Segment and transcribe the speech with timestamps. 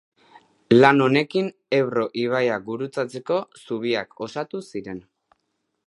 [0.77, 5.05] Lan honekin Ebro ibaia gurutzatzeko zubiak osatu ziren.